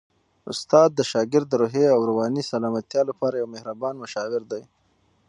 استاد 0.51 0.89
د 0.95 0.99
شاګرد 1.11 1.47
د 1.49 1.53
روحي 1.61 1.85
او 1.95 1.99
رواني 2.09 2.43
سلامتیا 2.51 3.01
لپاره 3.09 3.35
یو 3.41 3.47
مهربان 3.55 3.93
مشاور 4.03 4.41
دی. 4.51 4.63